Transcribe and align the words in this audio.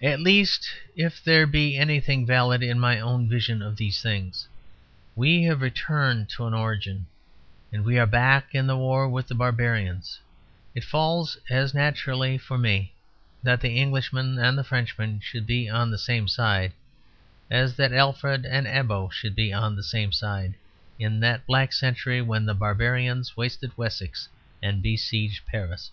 At 0.00 0.20
least, 0.20 0.70
if 0.96 1.22
there 1.22 1.46
be 1.46 1.76
anything 1.76 2.24
valid 2.24 2.62
in 2.62 2.80
my 2.80 2.98
own 2.98 3.28
vision 3.28 3.60
of 3.60 3.76
these 3.76 4.00
things, 4.00 4.48
we 5.14 5.42
have 5.42 5.60
returned 5.60 6.30
to 6.30 6.46
an 6.46 6.54
origin 6.54 7.04
and 7.70 7.84
we 7.84 7.98
are 7.98 8.06
back 8.06 8.54
in 8.54 8.66
the 8.66 8.76
war 8.78 9.06
with 9.06 9.28
the 9.28 9.34
barbarians. 9.34 10.18
It 10.74 10.82
falls 10.82 11.36
as 11.50 11.74
naturally 11.74 12.38
for 12.38 12.56
me 12.56 12.94
that 13.42 13.60
the 13.60 13.76
Englishman 13.76 14.38
and 14.38 14.56
the 14.56 14.64
Frenchman 14.64 15.20
should 15.20 15.46
be 15.46 15.68
on 15.68 15.90
the 15.90 15.98
same 15.98 16.26
side 16.26 16.72
as 17.50 17.76
that 17.76 17.92
Alfred 17.92 18.46
and 18.46 18.66
Abbo 18.66 19.10
should 19.12 19.34
be 19.36 19.52
on 19.52 19.76
the 19.76 19.82
same 19.82 20.10
side, 20.12 20.54
in 20.98 21.20
that 21.20 21.44
black 21.44 21.74
century 21.74 22.22
when 22.22 22.46
the 22.46 22.54
barbarians 22.54 23.36
wasted 23.36 23.76
Wessex 23.76 24.30
and 24.62 24.82
besieged 24.82 25.44
Paris. 25.44 25.90